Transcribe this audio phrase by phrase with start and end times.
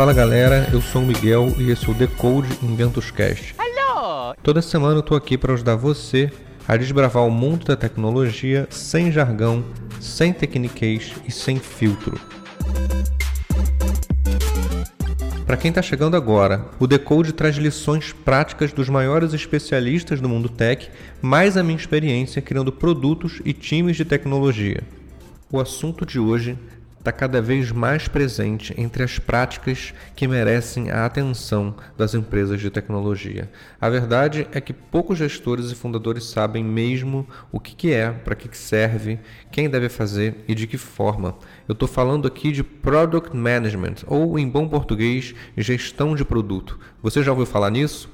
[0.00, 3.54] Fala galera, eu sou o Miguel e esse é o Decode Inventos Cast.
[3.60, 4.34] Hello!
[4.42, 6.32] Toda semana eu tô aqui para ajudar você
[6.66, 9.62] a desbravar o mundo da tecnologia sem jargão,
[10.00, 12.18] sem tecniquez e sem filtro.
[15.44, 20.48] Para quem está chegando agora, o Decode traz lições práticas dos maiores especialistas do mundo
[20.48, 20.88] tech,
[21.20, 24.82] mais a minha experiência criando produtos e times de tecnologia.
[25.52, 26.56] O assunto de hoje
[27.00, 32.68] está cada vez mais presente entre as práticas que merecem a atenção das empresas de
[32.68, 33.50] tecnologia.
[33.80, 38.54] A verdade é que poucos gestores e fundadores sabem mesmo o que, é, para que
[38.56, 39.18] serve,
[39.50, 41.36] quem deve fazer e de que forma.
[41.66, 46.78] Eu estou falando aqui de Product Management, ou em bom português, gestão de produto.
[47.02, 48.10] Você já ouviu falar nisso?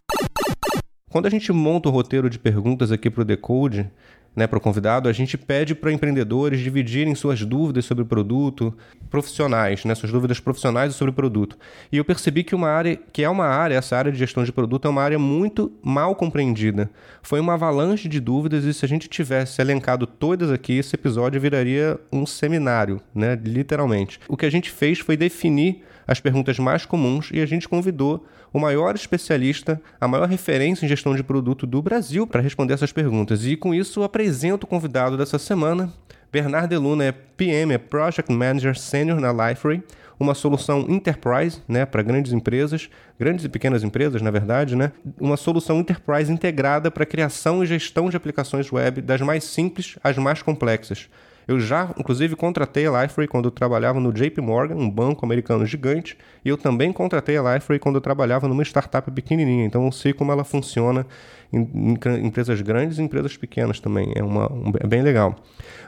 [1.10, 3.90] Quando a gente monta o roteiro de perguntas aqui para o Decode,
[4.36, 8.76] né, para o convidado, a gente pede para empreendedores dividirem suas dúvidas sobre o produto,
[9.08, 11.56] profissionais, né, suas dúvidas profissionais sobre o produto.
[11.90, 14.52] E eu percebi que uma área, que é uma área, essa área de gestão de
[14.52, 16.90] produto é uma área muito mal compreendida.
[17.22, 21.40] Foi uma avalanche de dúvidas e se a gente tivesse elencado todas aqui, esse episódio
[21.40, 24.20] viraria um seminário, né, literalmente.
[24.28, 28.24] O que a gente fez foi definir as perguntas mais comuns e a gente convidou
[28.52, 32.92] o maior especialista, a maior referência em gestão de produto do Brasil para responder essas
[32.92, 33.44] perguntas.
[33.44, 35.92] E com isso apresento o convidado dessa semana.
[36.30, 39.82] Bernardo Deluna é PM, é Project Manager Senior na Liferay,
[40.18, 45.36] uma solução enterprise, né, para grandes empresas, grandes e pequenas empresas, na verdade, né, uma
[45.36, 50.42] solução enterprise integrada para criação e gestão de aplicações web das mais simples às mais
[50.42, 51.08] complexas.
[51.46, 55.64] Eu já, inclusive, contratei a Liferay quando eu trabalhava no JP Morgan, um banco americano
[55.64, 59.64] gigante, e eu também contratei a Liferay quando eu trabalhava numa startup pequenininha.
[59.64, 61.06] Então eu sei como ela funciona
[61.52, 64.12] em, em empresas grandes e empresas pequenas também.
[64.16, 65.36] É, uma, um, é bem legal.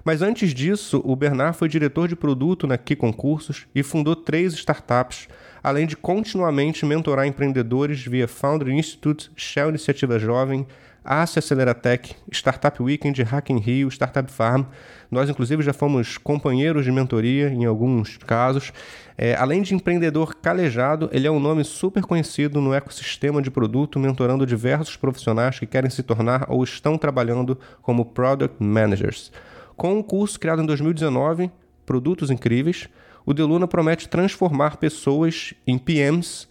[0.05, 4.55] Mas antes disso, o Bernard foi diretor de produto na Key Concursos e fundou três
[4.55, 5.29] startups
[5.63, 10.67] além de continuamente mentorar empreendedores via Founder Institute, Shell Iniciativa Jovem,
[11.09, 14.65] Ace Aceleratec, Startup Weekend, Hack in Rio, Startup Farm.
[15.11, 18.73] Nós, inclusive, já fomos companheiros de mentoria em alguns casos.
[19.17, 23.99] É, além de empreendedor calejado, ele é um nome super conhecido no ecossistema de produto,
[23.99, 29.33] mentorando diversos profissionais que querem se tornar ou estão trabalhando como Product Managers.
[29.77, 31.51] Com um curso criado em 2019,
[31.87, 32.87] Produtos Incríveis,
[33.25, 36.49] o Deluna promete transformar pessoas em PMs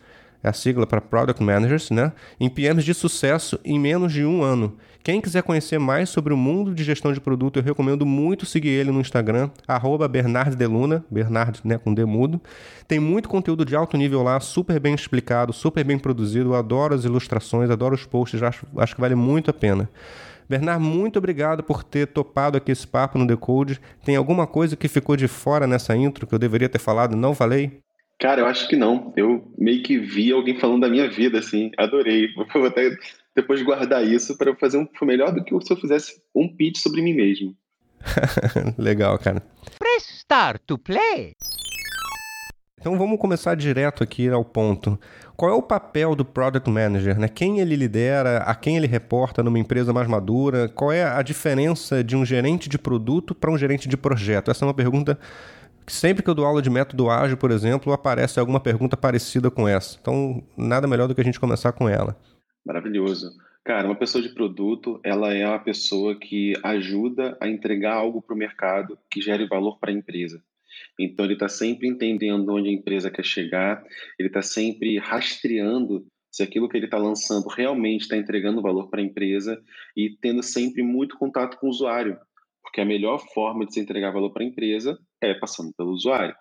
[0.48, 2.12] a sigla para Product Managers, né?
[2.40, 4.78] em PMs de sucesso em menos de um ano.
[5.04, 8.70] Quem quiser conhecer mais sobre o mundo de gestão de produto, eu recomendo muito seguir
[8.70, 9.50] ele no Instagram,
[10.12, 12.42] @bernarddeluna, Bernard né, com D mudo.
[12.88, 16.50] Tem muito conteúdo de alto nível lá, super bem explicado, super bem produzido.
[16.50, 19.90] Eu adoro as ilustrações, adoro os posts, acho, acho que vale muito a pena.
[20.50, 23.80] Bernard, muito obrigado por ter topado aqui esse papo no Decode.
[24.04, 27.18] Tem alguma coisa que ficou de fora nessa intro que eu deveria ter falado e
[27.18, 27.80] não falei?
[28.20, 29.14] Cara, eu acho que não.
[29.16, 31.72] Eu meio que vi alguém falando da minha vida, assim.
[31.78, 32.30] Adorei.
[32.54, 32.96] Vou até
[33.36, 37.02] depois guardar isso para fazer um melhor do que se eu fizesse um pitch sobre
[37.02, 37.56] mim mesmo.
[38.78, 39.42] Legal, cara.
[39.78, 41.34] Press start to play.
[42.80, 45.00] Então vamos começar direto aqui ao ponto.
[45.36, 47.20] Qual é o papel do Product Manager?
[47.20, 47.28] Né?
[47.28, 50.70] Quem ele lidera, a quem ele reporta numa empresa mais madura?
[50.70, 54.50] Qual é a diferença de um gerente de produto para um gerente de projeto?
[54.50, 55.20] Essa é uma pergunta
[55.90, 59.68] Sempre que eu dou aula de método ágil, por exemplo, aparece alguma pergunta parecida com
[59.68, 59.98] essa.
[60.02, 62.20] Então, nada melhor do que a gente começar com ela.
[62.66, 63.32] Maravilhoso.
[63.64, 68.36] Cara, uma pessoa de produto, ela é a pessoa que ajuda a entregar algo para
[68.36, 70.42] o mercado que gere valor para a empresa.
[71.00, 73.84] Então, ele está sempre entendendo onde a empresa quer chegar,
[74.20, 79.02] ele está sempre rastreando se aquilo que ele está lançando realmente está entregando valor para
[79.02, 79.60] a empresa
[79.96, 82.18] e tendo sempre muito contato com o usuário,
[82.78, 86.36] porque a melhor forma de se entregar valor para a empresa é passando pelo usuário.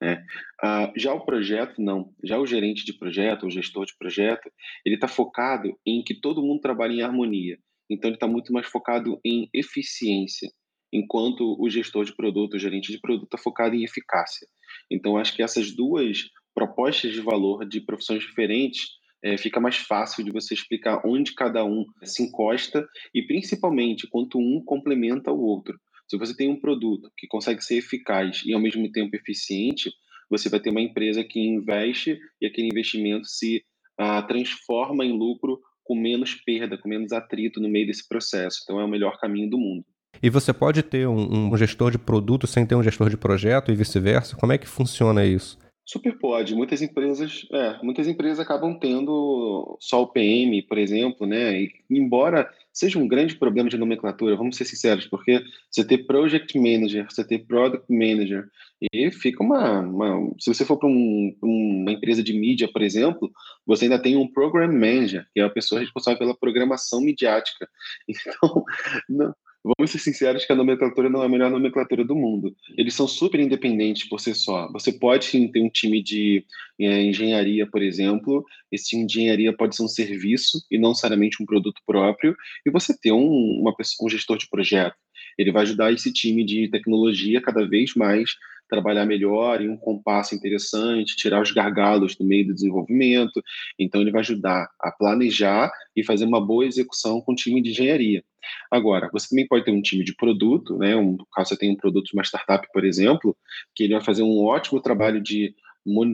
[0.00, 0.24] Né?
[0.62, 2.14] Ah, já o projeto, não.
[2.22, 4.48] Já o gerente de projeto, o gestor de projeto,
[4.86, 7.58] ele está focado em que todo mundo trabalhe em harmonia.
[7.90, 10.48] Então, ele está muito mais focado em eficiência,
[10.92, 14.46] enquanto o gestor de produto, o gerente de produto, está focado em eficácia.
[14.88, 16.18] Então, acho que essas duas
[16.54, 18.90] propostas de valor de profissões diferentes
[19.22, 24.38] é, fica mais fácil de você explicar onde cada um se encosta e, principalmente, quanto
[24.38, 25.78] um complementa o outro.
[26.08, 29.90] Se você tem um produto que consegue ser eficaz e, ao mesmo tempo, eficiente,
[30.28, 33.62] você vai ter uma empresa que investe e aquele investimento se
[33.98, 38.60] ah, transforma em lucro com menos perda, com menos atrito no meio desse processo.
[38.62, 39.84] Então, é o melhor caminho do mundo.
[40.22, 43.70] E você pode ter um, um gestor de produto sem ter um gestor de projeto
[43.70, 44.36] e vice-versa?
[44.36, 45.58] Como é que funciona isso?
[45.90, 46.54] Super pode.
[46.54, 51.62] Muitas empresas, é, muitas empresas acabam tendo só o PM, por exemplo, né?
[51.62, 56.56] E, embora seja um grande problema de nomenclatura, vamos ser sinceros, porque você ter project
[56.56, 58.48] manager, você ter product manager,
[58.92, 59.80] e fica uma.
[59.80, 63.28] uma se você for para um, uma empresa de mídia, por exemplo,
[63.66, 67.68] você ainda tem um program manager, que é a pessoa responsável pela programação midiática.
[68.08, 68.64] Então,
[69.08, 72.54] não, vamos ser sinceros que a nomenclatura não é a melhor nomenclatura do mundo.
[72.76, 74.70] Eles são super independentes por si só.
[74.72, 76.44] Você pode sim, ter um time de
[76.78, 78.44] é, engenharia, por exemplo.
[78.72, 82.34] Esse time de engenharia pode ser um serviço e não necessariamente um produto próprio.
[82.64, 84.96] E você ter um, uma, um gestor de projeto.
[85.38, 88.30] Ele vai ajudar esse time de tecnologia cada vez mais
[88.70, 93.42] trabalhar melhor em um compasso interessante, tirar os gargalos do meio do desenvolvimento.
[93.78, 97.70] Então, ele vai ajudar a planejar e fazer uma boa execução com o time de
[97.70, 98.24] engenharia.
[98.70, 100.96] Agora, você também pode ter um time de produto, né?
[100.96, 103.36] Um, caso você tenha um produto de uma startup, por exemplo,
[103.74, 105.54] que ele vai fazer um ótimo trabalho de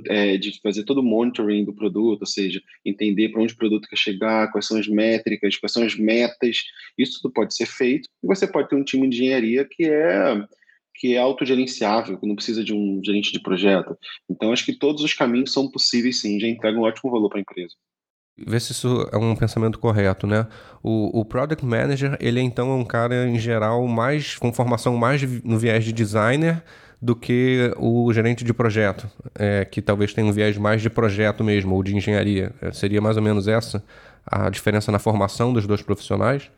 [0.08, 3.88] é, de fazer todo o monitoring do produto, ou seja, entender para onde o produto
[3.88, 6.62] quer chegar, quais são as métricas, quais são as metas,
[6.96, 8.08] isso tudo pode ser feito.
[8.22, 10.46] E você pode ter um time de engenharia que é
[10.98, 13.96] que é autogerenciável, que não precisa de um gerente de projeto.
[14.28, 17.38] Então, acho que todos os caminhos são possíveis, sim, já entregam um ótimo valor para
[17.38, 17.75] a empresa.
[18.38, 20.46] Ver se isso é um pensamento correto, né?
[20.82, 25.22] O, o Product Manager, ele então é um cara, em geral, mais com formação mais
[25.43, 26.62] no viés de designer
[27.00, 31.42] do que o gerente de projeto, é, que talvez tenha um viés mais de projeto
[31.42, 32.52] mesmo, ou de engenharia.
[32.60, 33.82] É, seria mais ou menos essa
[34.26, 36.50] a diferença na formação dos dois profissionais?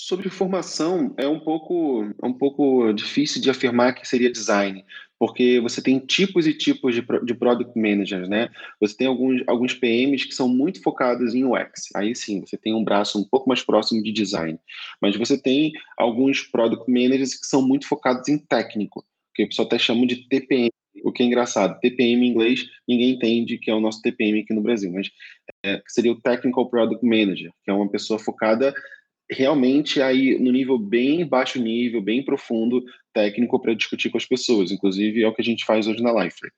[0.00, 4.84] Sobre formação, é um pouco, é um pouco difícil de afirmar que seria design,
[5.18, 8.48] porque você tem tipos e tipos de, de product managers, né?
[8.80, 11.88] Você tem alguns, alguns PMs que são muito focados em UX.
[11.96, 14.56] Aí sim, você tem um braço um pouco mais próximo de design.
[15.02, 19.04] Mas você tem alguns product managers que são muito focados em técnico,
[19.34, 20.70] que o pessoal até chama de TPM.
[21.02, 24.54] O que é engraçado, TPM em inglês, ninguém entende que é o nosso TPM aqui
[24.54, 25.10] no Brasil, mas
[25.64, 28.72] é, seria o Technical Product Manager, que é uma pessoa focada
[29.30, 32.82] realmente aí no nível bem baixo nível, bem profundo,
[33.12, 34.70] técnico para discutir com as pessoas.
[34.70, 36.52] Inclusive é o que a gente faz hoje na Liferay.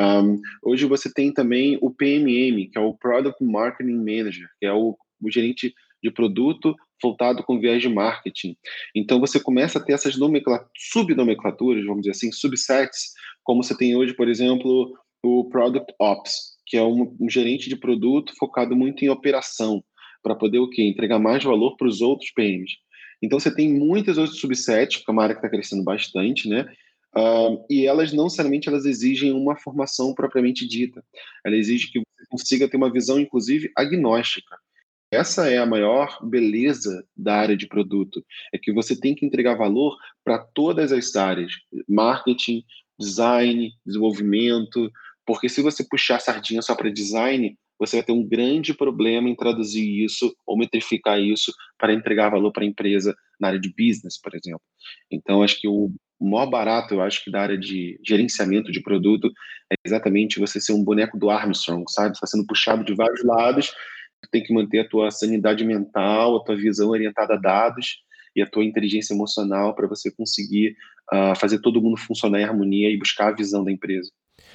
[0.00, 4.72] Um, hoje você tem também o PMM, que é o Product Marketing Manager, que é
[4.72, 8.56] o, o gerente de produto voltado com viés de marketing.
[8.94, 13.12] Então você começa a ter essas subnomenclaturas, vamos dizer assim, subsets,
[13.42, 14.92] como você tem hoje, por exemplo,
[15.22, 19.82] o Product Ops, que é um, um gerente de produto focado muito em operação
[20.24, 20.82] para poder o quê?
[20.82, 22.72] Entregar mais valor para os outros PMs.
[23.22, 26.66] Então você tem muitas outras subsets, porque é uma área que está crescendo bastante, né?
[27.16, 31.04] Uh, e elas não necessariamente elas exigem uma formação propriamente dita.
[31.44, 34.56] Ela exige que você consiga ter uma visão, inclusive, agnóstica.
[35.12, 39.54] Essa é a maior beleza da área de produto, é que você tem que entregar
[39.54, 41.52] valor para todas as áreas,
[41.88, 42.64] marketing,
[42.98, 44.90] design, desenvolvimento,
[45.24, 49.28] porque se você puxar a sardinha só para design, você vai ter um grande problema
[49.28, 53.68] em traduzir isso ou metrificar isso para entregar valor para a empresa na área de
[53.76, 54.62] business, por exemplo.
[55.10, 55.90] Então, acho que o
[56.20, 59.30] maior barato, eu acho que da área de gerenciamento de produto
[59.70, 62.10] é exatamente você ser um boneco do Armstrong, sabe?
[62.10, 63.72] Você está sendo puxado de vários lados,
[64.30, 67.98] tem que manter a tua sanidade mental, a tua visão orientada a dados
[68.34, 70.76] e a tua inteligência emocional para você conseguir
[71.12, 74.10] uh, fazer todo mundo funcionar em harmonia e buscar a visão da empresa.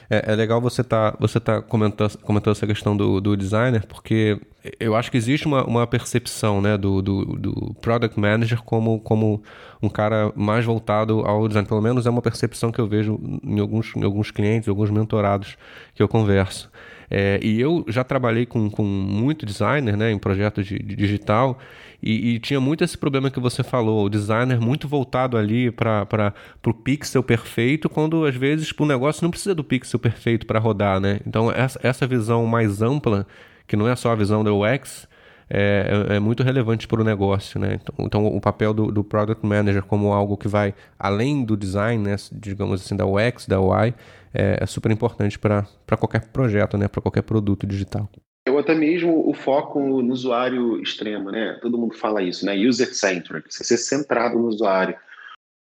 [0.10, 4.40] É, é legal você tá, você tá comentando, comentando essa questão do, do designer, porque
[4.80, 9.42] eu acho que existe uma, uma percepção né, do, do, do, product manager como, como
[9.82, 11.68] um cara mais voltado ao design.
[11.68, 15.58] Pelo menos é uma percepção que eu vejo em alguns, em alguns clientes, alguns mentorados
[15.94, 16.70] que eu converso.
[17.10, 21.58] É, e eu já trabalhei com, com muito designer né, em projetos de, de digital
[22.02, 26.34] e, e, tinha muito esse problema que você falou, o designer muito voltado ali para
[26.66, 31.00] o pixel perfeito, quando às vezes o negócio não precisa do pixel perfeito para rodar.
[31.00, 31.20] Né?
[31.28, 33.28] Então, essa, essa visão mais ampla,
[33.68, 35.10] que não é só a visão do UX,
[35.50, 37.80] é, é, é, muito relevante para o negócio, né?
[37.82, 42.04] Então, então o papel do, do, Product Manager como algo que vai além do design,
[42.04, 42.16] né?
[42.32, 43.96] digamos assim, da UX, da UI,
[44.34, 45.66] é, é super importante para
[45.98, 46.88] qualquer projeto, né?
[46.88, 48.10] Para qualquer produto digital.
[48.48, 51.60] Ou até mesmo o foco no usuário extremo, né?
[51.62, 52.56] Todo mundo fala isso, né?
[52.56, 54.96] User-centric, você ser centrado no usuário.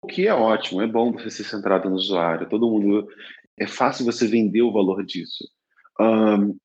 [0.03, 2.49] O que é ótimo, é bom você ser centrado no usuário.
[2.49, 3.07] Todo mundo...
[3.61, 5.43] É fácil você vender o valor disso.
[5.99, 6.55] Um,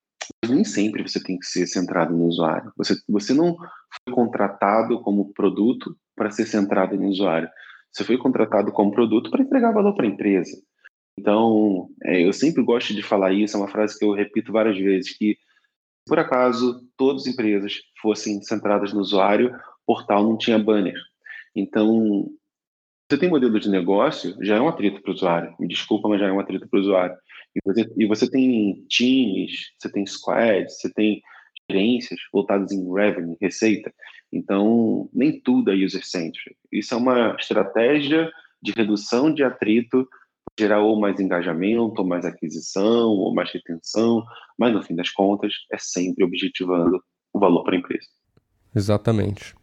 [0.49, 2.71] nem sempre você tem que ser centrado no usuário.
[2.77, 7.49] Você, você não foi contratado como produto para ser centrado no usuário.
[7.91, 10.57] Você foi contratado como produto para entregar valor para a empresa.
[11.19, 14.77] Então, é, eu sempre gosto de falar isso, é uma frase que eu repito várias
[14.77, 15.37] vezes, que
[16.07, 19.57] por acaso todas as empresas fossem centradas no usuário,
[19.87, 21.01] portal não tinha banner.
[21.55, 22.29] Então,
[23.09, 25.55] você tem modelo de negócio, já é um atrito para o usuário.
[25.59, 27.17] Me desculpa, mas já é um atrito para o usuário.
[27.55, 31.23] E você, e você tem times, você tem squads, você tem
[31.71, 33.93] gerências voltadas em revenue, receita.
[34.33, 36.57] Então, nem tudo é user-centric.
[36.73, 38.31] Isso é uma estratégia
[38.61, 40.09] de redução de atrito,
[40.59, 44.25] gerar ou mais engajamento, ou mais aquisição, ou mais retenção,
[44.59, 48.07] mas no fim das contas é sempre objetivando o valor para a empresa.
[48.75, 49.55] Exatamente.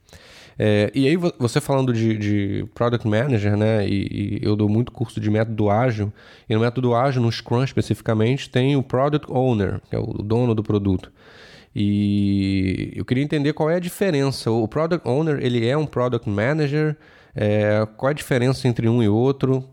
[0.60, 3.88] É, e aí, você falando de, de Product Manager, né?
[3.88, 6.14] E, e, eu dou muito curso de método ágil.
[6.48, 10.54] E no método ágil, no Scrum especificamente, tem o Product Owner, que é o dono
[10.54, 11.12] do produto.
[11.74, 14.52] E eu queria entender qual é a diferença.
[14.52, 16.98] O Product Owner, ele é um Product Manager?
[17.34, 19.68] É, qual é a diferença entre um e outro?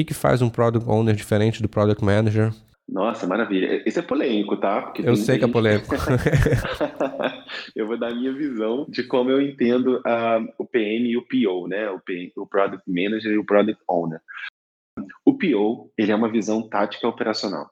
[0.00, 2.54] O que, que faz um Product Owner diferente do Product Manager?
[2.88, 3.86] Nossa, maravilha.
[3.86, 4.80] Isso é polêmico, tá?
[4.80, 5.94] Porque eu sei que é polêmico.
[7.76, 11.22] eu vou dar a minha visão de como eu entendo uh, o PM e o
[11.22, 11.90] PO, né?
[11.90, 14.22] O, PM, o Product Manager e o Product Owner.
[15.22, 17.68] O PO, ele é uma visão tática operacional.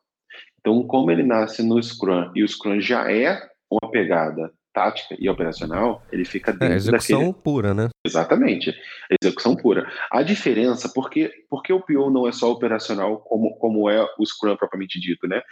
[0.61, 5.28] Então, como ele nasce no Scrum e o Scrum já é uma pegada tática e
[5.28, 7.42] operacional, ele fica é, dentro é, execução daquele...
[7.42, 7.88] pura, né?
[8.06, 8.73] Exatamente,
[9.20, 9.90] execução pura.
[10.08, 14.56] A diferença, porque, porque o PO não é só operacional como, como é o Scrum
[14.56, 15.42] propriamente dito, né?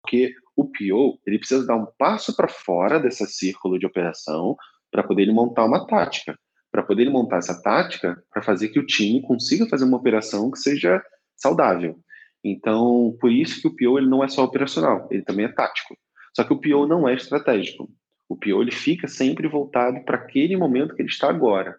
[0.00, 4.56] Porque o PO, ele precisa dar um passo para fora desse círculo de operação
[4.92, 6.38] para poder ele montar uma tática.
[6.70, 10.48] Para poder ele montar essa tática, para fazer que o time consiga fazer uma operação
[10.50, 11.02] que seja
[11.36, 11.98] saudável.
[12.44, 15.96] Então, por isso que o PO ele não é só operacional, ele também é tático.
[16.36, 17.88] Só que o PO não é estratégico.
[18.28, 21.76] O PO ele fica sempre voltado para aquele momento que ele está agora.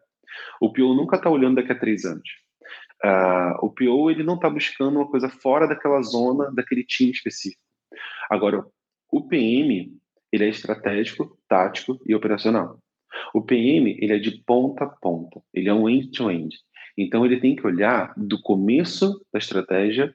[0.61, 2.29] O PO nunca está olhando daqui a três anos.
[3.03, 7.61] Uh, o PO ele não está buscando uma coisa fora daquela zona, daquele time específico.
[8.29, 8.65] Agora,
[9.11, 9.95] o PM
[10.31, 12.79] ele é estratégico, tático e operacional.
[13.33, 16.47] O PM ele é de ponta a ponta, ele é um end-to-end.
[16.47, 16.55] -end.
[16.97, 20.13] Então ele tem que olhar do começo da estratégia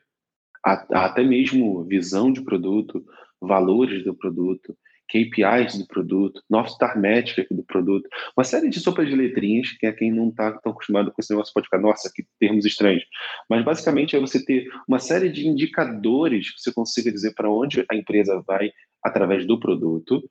[0.64, 3.04] até mesmo visão de produto,
[3.40, 4.76] valores do produto,
[5.12, 9.86] KPIs do produto, North Star Metric do produto, uma série de sopas de letrinhas, que
[9.86, 13.04] é quem não está tão acostumado com esse negócio pode ficar, nossa, que termos estranhos.
[13.48, 17.84] Mas basicamente é você ter uma série de indicadores que você consiga dizer para onde
[17.90, 18.72] a empresa vai
[19.04, 20.22] através do produto,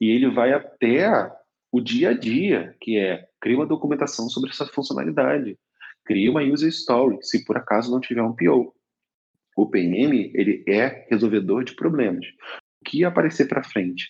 [0.00, 1.30] e ele vai até
[1.70, 5.56] o dia a dia, que é cria uma documentação sobre essa funcionalidade,
[6.04, 8.74] cria uma user story, se por acaso não tiver um PO.
[9.56, 12.24] O PMM, ele é resolvedor de problemas
[12.88, 14.08] que aparecer para frente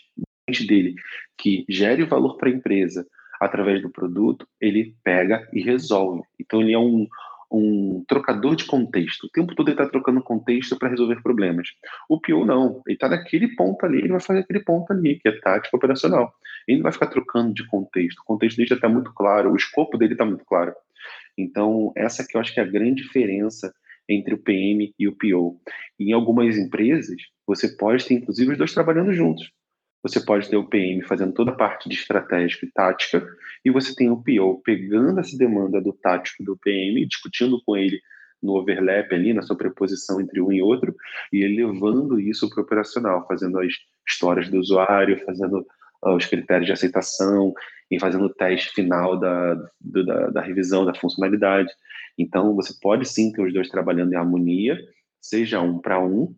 [0.66, 0.94] dele
[1.36, 3.06] que gere valor para a empresa
[3.40, 6.22] através do produto, ele pega e resolve.
[6.40, 7.06] Então ele é um,
[7.50, 9.24] um trocador de contexto.
[9.24, 11.68] O tempo todo ele está trocando contexto para resolver problemas.
[12.08, 15.28] O PO não, ele está naquele ponto ali, ele vai fazer aquele ponto ali, que
[15.28, 16.32] é tática operacional.
[16.66, 18.20] Ele não vai ficar trocando de contexto.
[18.20, 20.72] O contexto dele já está muito claro, o escopo dele está muito claro.
[21.36, 23.72] Então, essa que eu acho que é a grande diferença
[24.08, 25.60] entre o PM e o PO.
[25.98, 29.50] em algumas empresas, você pode ter, inclusive, os dois trabalhando juntos.
[30.02, 33.26] Você pode ter o PM fazendo toda a parte de estratégica e tática,
[33.64, 38.00] e você tem o PO pegando essa demanda do tático do PM, discutindo com ele
[38.40, 40.94] no overlap ali, na sobreposição entre um e outro,
[41.32, 43.72] e ele levando isso para o operacional, fazendo as
[44.06, 45.66] histórias do usuário, fazendo
[46.04, 47.52] uh, os critérios de aceitação
[47.90, 51.70] e fazendo o teste final da, do, da, da revisão da funcionalidade.
[52.18, 54.78] Então, você pode sim ter os dois trabalhando em harmonia,
[55.20, 56.34] seja um para um,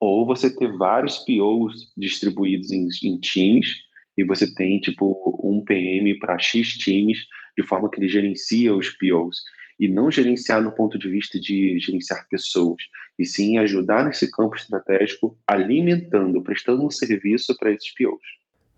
[0.00, 3.68] ou você ter vários POs distribuídos em, em times
[4.16, 7.18] e você tem tipo um PM para X times,
[7.56, 9.42] de forma que ele gerencia os POs
[9.78, 12.82] e não gerenciar no ponto de vista de gerenciar pessoas,
[13.18, 18.20] e sim ajudar nesse campo estratégico, alimentando, prestando um serviço para esses POs.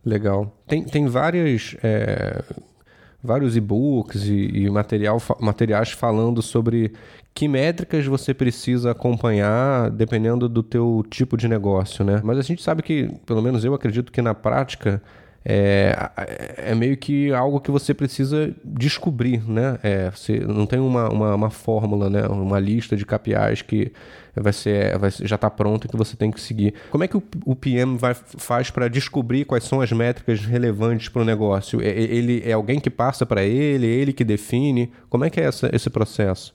[0.04, 0.56] Legal.
[0.66, 2.42] Tem, tem várias é,
[3.22, 6.92] vários e-books e, e material, materiais falando sobre
[7.32, 12.20] que métricas você precisa acompanhar dependendo do teu tipo de negócio, né?
[12.22, 15.00] Mas a gente sabe que, pelo menos eu acredito que na prática
[15.44, 16.10] é,
[16.56, 19.78] é meio que algo que você precisa descobrir, né?
[19.82, 22.26] É, você não tem uma, uma, uma, fórmula, né?
[22.26, 23.92] Uma lista de KPIs que
[24.36, 26.74] vai ser, vai já está pronta que você tem que seguir.
[26.90, 31.08] Como é que o, o PM vai, faz para descobrir quais são as métricas relevantes
[31.08, 31.80] para o negócio?
[31.80, 34.92] É, ele é alguém que passa para ele, é ele que define?
[35.08, 36.54] Como é que é essa, esse processo?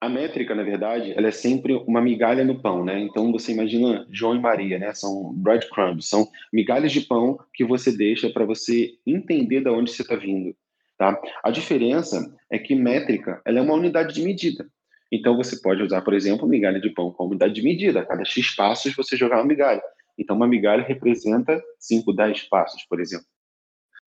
[0.00, 2.98] A métrica, na verdade, ela é sempre uma migalha no pão, né?
[3.00, 4.94] Então você imagina João e Maria, né?
[4.94, 10.00] São breadcrumbs, são migalhas de pão que você deixa para você entender de onde você
[10.00, 10.56] está vindo,
[10.96, 11.20] tá?
[11.44, 14.66] A diferença é que métrica, ela é uma unidade de medida.
[15.12, 18.00] Então você pode usar, por exemplo, migalha de pão como unidade de medida.
[18.00, 19.82] A cada X passos você jogar uma migalha.
[20.16, 23.26] Então uma migalha representa 5, 10 passos, por exemplo.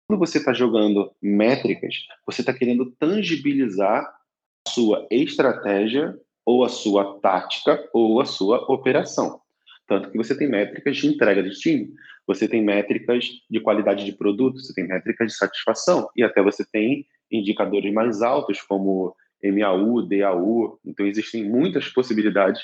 [0.07, 1.95] Quando você está jogando métricas,
[2.25, 4.20] você está querendo tangibilizar
[4.67, 6.15] sua estratégia
[6.45, 9.39] ou a sua tática ou a sua operação.
[9.87, 11.91] Tanto que você tem métricas de entrega de time,
[12.25, 16.65] você tem métricas de qualidade de produto, você tem métricas de satisfação e até você
[16.71, 20.79] tem indicadores mais altos como MAU, DAU.
[20.85, 22.61] Então existem muitas possibilidades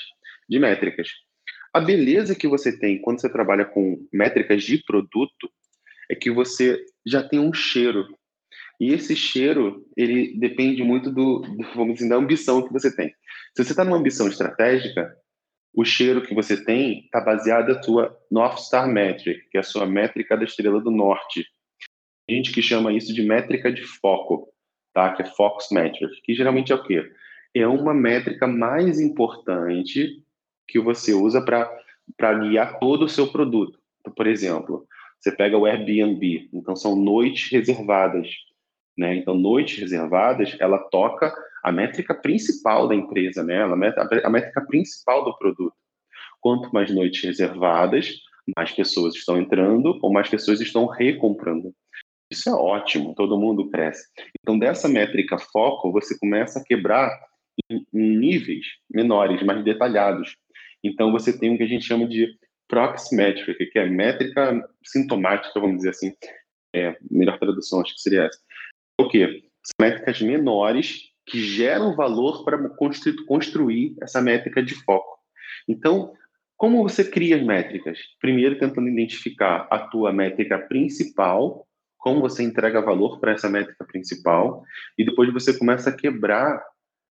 [0.48, 1.08] de métricas.
[1.72, 5.50] A beleza que você tem quando você trabalha com métricas de produto
[6.10, 8.06] é que você já tem um cheiro.
[8.80, 13.08] E esse cheiro, ele depende muito do, do vamos dizer, da ambição que você tem.
[13.56, 15.12] Se você está numa ambição estratégica,
[15.74, 19.64] o cheiro que você tem está baseado na sua North Star Metric, que é a
[19.64, 21.44] sua métrica da estrela do norte.
[22.26, 24.48] Tem gente que chama isso de métrica de foco,
[24.92, 25.14] tá?
[25.14, 27.10] que é Focus Metric, que geralmente é o quê?
[27.54, 30.22] É uma métrica mais importante
[30.66, 33.78] que você usa para guiar todo o seu produto.
[34.00, 34.86] Então, por exemplo,
[35.18, 38.28] você pega o Airbnb, então são noites reservadas.
[38.98, 39.14] Né?
[39.14, 43.62] Então, noites reservadas, ela toca a métrica principal da empresa, né?
[43.62, 45.74] a métrica principal do produto.
[46.40, 48.14] Quanto mais noites reservadas,
[48.56, 51.72] mais pessoas estão entrando ou mais pessoas estão recomprando.
[52.30, 54.06] Isso é ótimo, todo mundo cresce.
[54.42, 57.10] Então, dessa métrica foco, você começa a quebrar
[57.70, 60.36] em, em níveis menores, mais detalhados.
[60.82, 62.28] Então, você tem o que a gente chama de
[62.68, 66.12] proxy metric, que é métrica sintomática, vamos dizer assim.
[66.74, 68.38] É, melhor tradução, acho que seria essa.
[69.00, 69.44] O quê?
[69.80, 72.58] Métricas menores que geram valor para
[73.26, 75.18] construir essa métrica de foco.
[75.68, 76.12] Então,
[76.56, 77.98] como você cria as métricas?
[78.20, 81.66] Primeiro, tentando identificar a tua métrica principal,
[81.98, 84.64] como você entrega valor para essa métrica principal,
[84.98, 86.60] e depois você começa a quebrar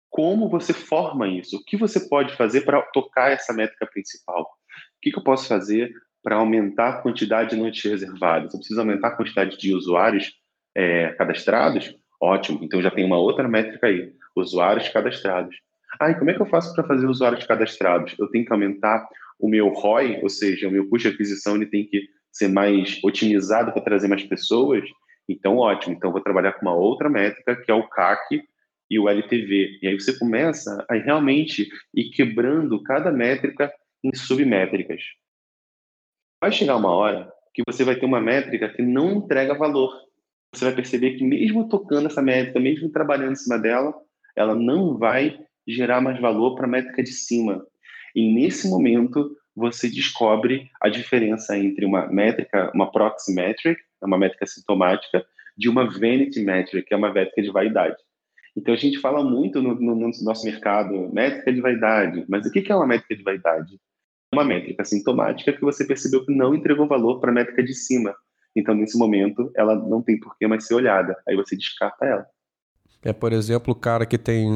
[0.09, 1.57] como você forma isso.
[1.57, 4.43] O que você pode fazer para tocar essa métrica principal?
[4.43, 4.47] O
[5.01, 5.91] que, que eu posso fazer
[6.23, 8.53] para aumentar a quantidade de noites reservadas?
[8.53, 10.31] Eu preciso aumentar a quantidade de usuários
[10.75, 11.95] é, cadastrados?
[12.21, 15.57] Ótimo, então já tem uma outra métrica aí, usuários cadastrados.
[16.01, 18.15] Ah, e como é que eu faço para fazer usuários cadastrados?
[18.19, 19.07] Eu tenho que aumentar
[19.39, 22.99] o meu ROI, ou seja, o meu custo de aquisição ele tem que ser mais
[23.03, 24.85] otimizado para trazer mais pessoas.
[25.29, 25.95] Então, ótimo.
[25.95, 28.43] Então, vou trabalhar com uma outra métrica, que é o CAC
[28.89, 29.81] e o LTV.
[29.83, 35.03] E aí você começa a realmente ir quebrando cada métrica em submétricas.
[36.41, 39.93] Vai chegar uma hora que você vai ter uma métrica que não entrega valor
[40.53, 43.95] você vai perceber que mesmo tocando essa métrica, mesmo trabalhando em cima dela,
[44.37, 47.65] ela não vai gerar mais valor para a métrica de cima.
[48.15, 54.47] E nesse momento, você descobre a diferença entre uma métrica, uma proxy metric, uma métrica
[54.47, 55.25] sintomática,
[55.57, 57.97] de uma vanity metric, que é uma métrica de vaidade.
[58.57, 62.51] Então, a gente fala muito no, no, no nosso mercado, métrica de vaidade, mas o
[62.51, 63.81] que é uma métrica de vaidade?
[64.35, 68.15] Uma métrica sintomática que você percebeu que não entregou valor para a métrica de cima.
[68.55, 71.17] Então, nesse momento, ela não tem por que mais ser olhada.
[71.27, 72.27] Aí você descarta ela.
[73.05, 74.49] É, por exemplo, o cara que tem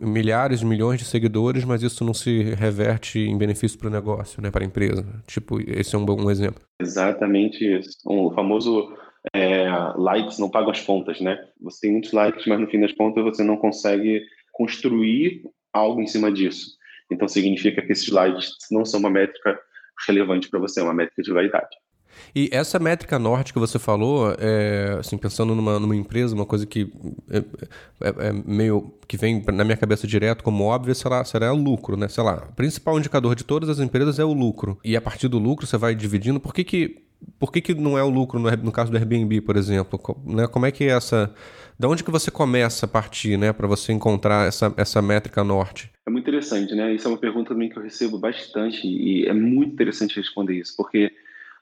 [0.00, 4.52] milhares, milhões de seguidores, mas isso não se reverte em benefício para o negócio, né,
[4.52, 5.04] para a empresa.
[5.26, 6.62] Tipo, esse é um bom exemplo.
[6.80, 7.98] Exatamente isso.
[8.06, 8.94] O famoso
[9.34, 11.38] é, likes não pagam as contas, né?
[11.60, 16.06] Você tem muitos likes, mas no fim das contas você não consegue construir algo em
[16.06, 16.78] cima disso.
[17.10, 19.58] Então significa que esses likes não são uma métrica
[20.06, 21.76] relevante para você, é uma métrica de vaidade.
[22.34, 26.66] E essa métrica norte que você falou, é, assim, pensando numa, numa empresa, uma coisa
[26.66, 26.92] que
[27.30, 31.96] é, é, é, meio que vem na minha cabeça direto como óbvio, será, será lucro,
[31.96, 32.08] né?
[32.08, 34.78] Sei lá, o principal indicador de todas as empresas é o lucro.
[34.84, 36.38] E a partir do lucro você vai dividindo.
[36.38, 37.02] Por que, que,
[37.38, 39.98] por que, que não é o lucro no, no caso do Airbnb, por exemplo?
[40.24, 40.46] Né?
[40.46, 41.32] Como é que é essa.
[41.78, 45.88] Da onde que você começa a partir, né, para você encontrar essa, essa métrica norte?
[46.04, 46.92] É muito interessante, né?
[46.92, 50.74] Isso é uma pergunta também que eu recebo bastante e é muito interessante responder isso,
[50.76, 51.12] porque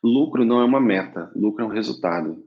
[0.07, 2.45] Lucro não é uma meta, lucro é um resultado.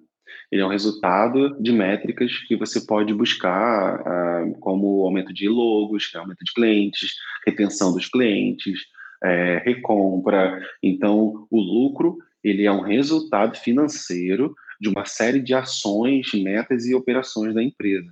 [0.50, 6.10] Ele é um resultado de métricas que você pode buscar, ah, como aumento de logos,
[6.16, 7.12] é aumento de clientes,
[7.46, 8.80] retenção dos clientes,
[9.22, 10.62] é, recompra.
[10.82, 16.96] Então, o lucro ele é um resultado financeiro de uma série de ações, metas e
[16.96, 18.10] operações da empresa.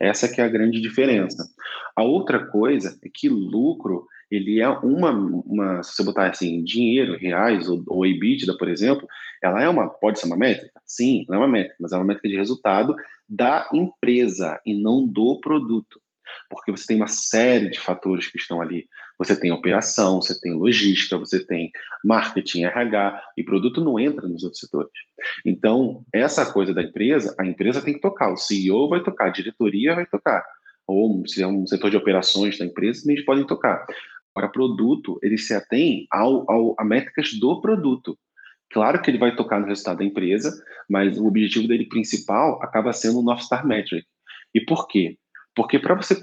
[0.00, 1.48] Essa que é a grande diferença.
[1.94, 7.16] A outra coisa é que lucro ele é uma, uma se você botar assim, dinheiro,
[7.16, 9.08] reais ou, ou EBITDA, por exemplo,
[9.42, 10.80] ela é uma, pode ser uma métrica?
[10.84, 12.94] Sim, ela é uma métrica, mas é uma métrica de resultado
[13.28, 16.00] da empresa e não do produto.
[16.50, 18.86] Porque você tem uma série de fatores que estão ali.
[19.18, 21.70] Você tem operação, você tem logística, você tem
[22.04, 24.92] marketing, RH, e produto não entra nos outros setores.
[25.44, 29.32] Então, essa coisa da empresa, a empresa tem que tocar, o CEO vai tocar, a
[29.32, 30.44] diretoria vai tocar,
[30.86, 33.84] ou se é um setor de operações da empresa, eles podem tocar.
[34.38, 38.16] Agora, produto, ele se atém ao, ao, a métricas do produto.
[38.70, 40.52] Claro que ele vai tocar no resultado da empresa,
[40.88, 44.06] mas o objetivo dele principal acaba sendo o North Star Metric.
[44.54, 45.18] E por quê?
[45.56, 46.14] Porque para você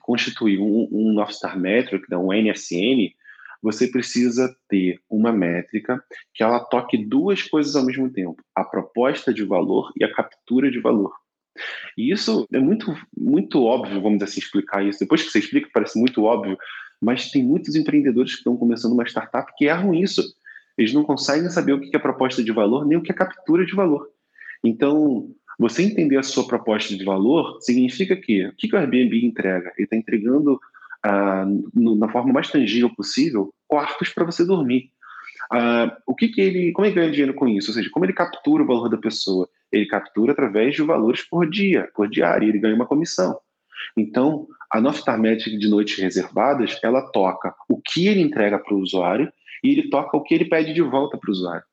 [0.00, 3.14] constituir um, um North Star Metric, né, um NSN,
[3.62, 6.02] você precisa ter uma métrica
[6.34, 10.72] que ela toque duas coisas ao mesmo tempo: a proposta de valor e a captura
[10.72, 11.12] de valor.
[11.96, 14.98] E isso é muito, muito óbvio, vamos assim explicar isso.
[14.98, 16.56] Depois que você explica, parece muito óbvio,
[17.00, 20.22] mas tem muitos empreendedores que estão começando uma startup que erram isso.
[20.76, 23.64] Eles não conseguem saber o que é proposta de valor nem o que é captura
[23.64, 24.08] de valor.
[24.62, 29.72] Então, você entender a sua proposta de valor significa que o que o Airbnb entrega?
[29.76, 30.60] Ele está entregando
[31.02, 34.90] ah, no, na forma mais tangível possível quartos para você dormir.
[35.52, 37.70] Ah, o que, que ele, como ele ganha dinheiro com isso?
[37.70, 39.48] Ou seja, como ele captura o valor da pessoa?
[39.72, 43.38] Ele captura através de valores por dia, por diário, ele ganha uma comissão.
[43.96, 48.78] Então, a Northstar Metric de noites reservadas, ela toca o que ele entrega para o
[48.78, 51.64] usuário e ele toca o que ele pede de volta para o usuário.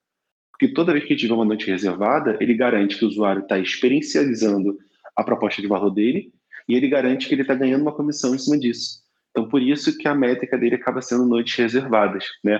[0.51, 4.77] Porque toda vez que tiver uma noite reservada, ele garante que o usuário está experiencializando
[5.15, 6.31] a proposta de valor dele
[6.67, 9.01] e ele garante que ele está ganhando uma comissão em cima disso.
[9.29, 12.25] Então, por isso que a métrica dele acaba sendo noites reservadas.
[12.43, 12.59] Né?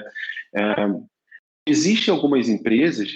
[0.56, 0.76] É,
[1.66, 3.12] existem algumas empresas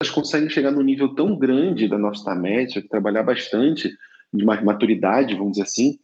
[0.00, 3.96] elas conseguem chegar num nível tão grande da nossa média, trabalhar bastante
[4.32, 5.98] de mais maturidade, vamos dizer assim,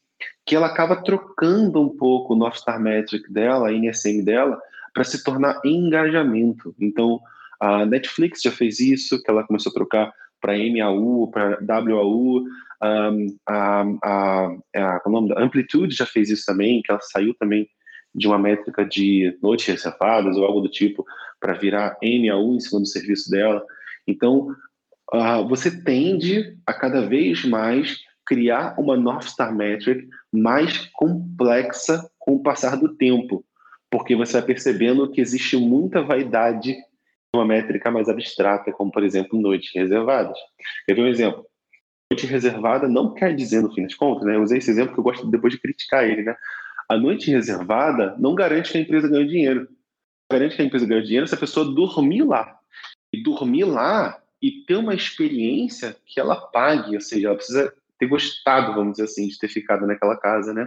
[0.46, 4.60] que ela acaba trocando um pouco o North Star Metric dela, a NSM dela,
[4.92, 6.74] para se tornar engajamento.
[6.80, 7.20] Então,
[7.60, 12.44] a Netflix já fez isso, que ela começou a trocar para MAU, para WAU,
[12.82, 17.32] um, a, a, a, a, nome da Amplitude já fez isso também, que ela saiu
[17.34, 17.68] também
[18.12, 21.04] de uma métrica de noites reservadas ou algo do tipo
[21.40, 23.64] para virar MAU em cima do serviço dela.
[24.06, 24.48] Então,
[25.14, 32.36] uh, você tende a cada vez mais criar uma North Star Metric mais complexa com
[32.36, 33.44] o passar do tempo,
[33.90, 36.76] porque você vai percebendo que existe muita vaidade
[37.34, 40.36] uma métrica mais abstrata, como, por exemplo, noites reservadas.
[40.86, 41.46] Quer ver um exemplo?
[42.10, 44.36] Noite reservada não quer dizer, no fim das contas, né?
[44.36, 46.36] Eu usei esse exemplo que eu gosto depois de criticar ele, né?
[46.88, 49.66] A noite reservada não garante que a empresa ganhe dinheiro.
[50.30, 52.58] Garante que a empresa ganhe dinheiro se a pessoa dormir lá.
[53.10, 58.06] E dormir lá e ter uma experiência que ela pague, ou seja, ela precisa ter
[58.08, 60.66] gostado, vamos dizer assim, de ter ficado naquela casa, né?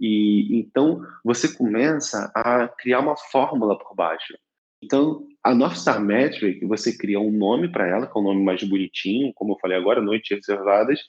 [0.00, 4.34] E então você começa a criar uma fórmula por baixo.
[4.82, 8.44] Então, a North Star Metric, você cria um nome para ela, que é um nome
[8.44, 11.00] mais bonitinho, como eu falei agora, noites reservadas,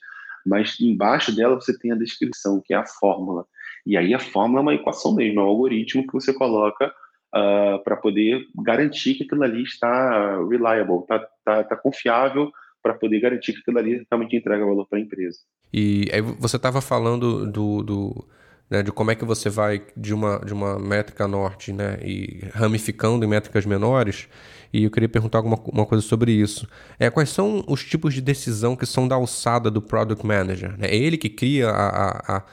[0.44, 3.44] mas embaixo dela você tem a descrição, que é a fórmula.
[3.86, 6.90] E aí a fórmula é uma equação mesmo, é um algoritmo que você coloca uh,
[7.32, 12.50] ah, para poder garantir que aquilo ali está reliable, está tá, tá confiável,
[12.82, 15.38] para poder garantir que aquilo ali realmente entrega valor para a empresa.
[15.72, 18.28] E aí você estava falando do, do
[18.70, 22.46] né, de como é que você vai de uma, de uma métrica norte né, e
[22.52, 24.28] ramificando em métricas menores.
[24.72, 26.68] E eu queria perguntar alguma uma coisa sobre isso.
[26.98, 30.76] É, quais são os tipos de decisão que são da alçada do Product Manager?
[30.80, 32.44] É ele que cria a, a,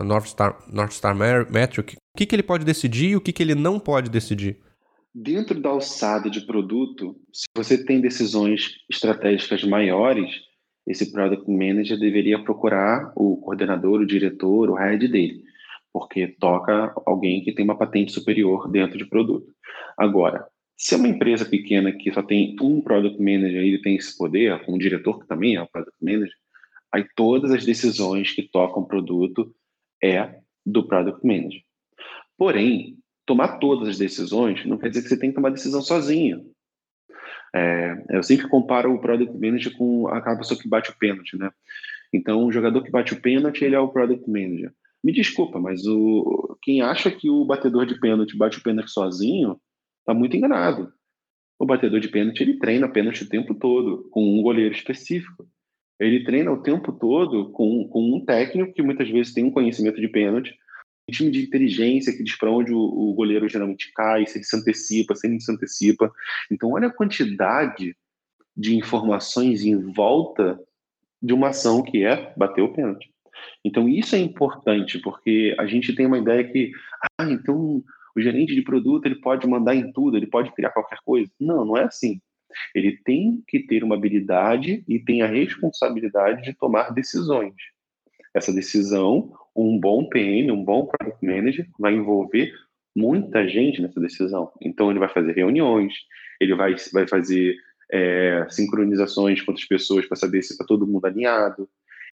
[0.00, 1.96] a North, Star, North Star Metric?
[1.96, 4.58] O que, que ele pode decidir e o que, que ele não pode decidir?
[5.20, 10.30] Dentro da alçada de produto, se você tem decisões estratégicas maiores,
[10.86, 15.42] esse Product Manager deveria procurar o coordenador, o diretor, o head dele
[15.92, 19.52] porque toca alguém que tem uma patente superior dentro de produto.
[19.96, 23.96] Agora, se é uma empresa pequena que só tem um product manager e ele tem
[23.96, 26.36] esse poder, um diretor que também é o product manager,
[26.92, 29.52] aí todas as decisões que tocam produto
[30.02, 31.62] é do product manager.
[32.36, 32.96] Porém,
[33.28, 36.50] tomar todas as decisões não quer dizer que você tem que tomar decisão sozinho.
[37.54, 41.50] É, eu sempre comparo o product manager com aquela pessoa que bate o pênalti, né?
[42.12, 44.72] Então, o jogador que bate o pênalti, ele é o product manager.
[45.04, 49.60] Me desculpa, mas o, quem acha que o batedor de pênalti bate o pênalti sozinho
[50.00, 50.90] está muito enganado.
[51.58, 55.46] O batedor de pênalti ele treina pênalti o tempo todo com um goleiro específico.
[56.00, 60.00] Ele treina o tempo todo com, com um técnico que muitas vezes tem um conhecimento
[60.00, 60.54] de pênalti,
[61.12, 64.56] time de inteligência que diz para onde o, o, goleiro geralmente cai, se ele se
[64.56, 66.12] antecipa, se ele não se antecipa.
[66.50, 67.96] Então, olha a quantidade
[68.56, 70.60] de informações em volta
[71.22, 73.10] de uma ação que é bater o pênalti.
[73.64, 76.72] Então, isso é importante, porque a gente tem uma ideia que,
[77.18, 77.82] ah, então
[78.16, 81.30] o gerente de produto ele pode mandar em tudo, ele pode criar qualquer coisa.
[81.40, 82.20] Não, não é assim.
[82.74, 87.54] Ele tem que ter uma habilidade e tem a responsabilidade de tomar decisões.
[88.38, 92.52] Essa decisão, um bom PM, um bom product manager, vai envolver
[92.96, 94.52] muita gente nessa decisão.
[94.62, 95.92] Então, ele vai fazer reuniões,
[96.40, 97.56] ele vai, vai fazer
[97.92, 101.68] é, sincronizações com outras pessoas para saber se está todo mundo alinhado,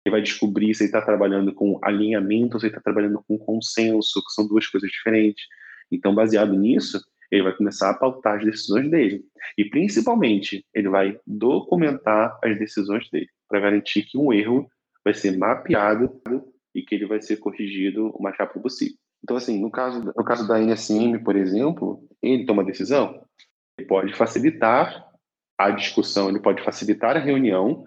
[0.05, 4.23] ele vai descobrir se ele está trabalhando com alinhamento se ele está trabalhando com consenso,
[4.25, 5.45] que são duas coisas diferentes.
[5.91, 9.25] Então, baseado nisso, ele vai começar a pautar as decisões dele.
[9.59, 14.69] E, principalmente, ele vai documentar as decisões dele, para garantir que um erro
[15.05, 16.21] vai ser mapeado
[16.75, 18.97] e que ele vai ser corrigido o mais rápido possível.
[19.23, 23.25] Então, assim, no caso, no caso da NSM, por exemplo, ele toma decisão,
[23.79, 25.09] ele pode facilitar
[25.57, 27.85] a discussão, ele pode facilitar a reunião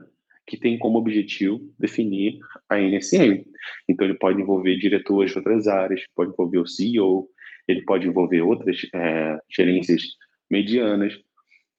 [0.48, 2.38] que tem como objetivo definir
[2.70, 3.44] a NSM.
[3.90, 7.28] Então, ele pode envolver diretores de outras áreas, pode envolver o CEO,
[7.68, 10.04] ele pode envolver outras é, gerências
[10.50, 11.20] medianas,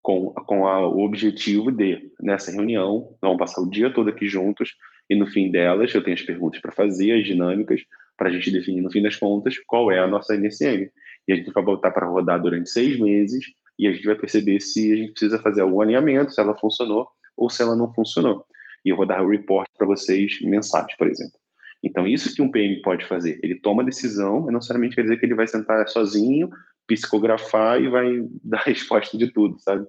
[0.03, 4.71] com, com a, o objetivo de, nessa reunião, vamos passar o dia todo aqui juntos,
[5.09, 7.81] e no fim delas eu tenho as perguntas para fazer, as dinâmicas,
[8.17, 10.89] para a gente definir, no fim das contas, qual é a nossa NSM.
[11.29, 13.45] E a gente vai voltar para rodar durante seis meses,
[13.79, 17.09] e a gente vai perceber se a gente precisa fazer algum alinhamento, se ela funcionou
[17.37, 18.45] ou se ela não funcionou.
[18.85, 21.39] E eu vou dar o report para vocês mensais, por exemplo.
[21.83, 23.39] Então, isso que um PM pode fazer.
[23.43, 26.49] Ele toma decisão, mas não necessariamente quer dizer que ele vai sentar sozinho,
[26.87, 29.87] psicografar e vai dar a resposta de tudo, sabe?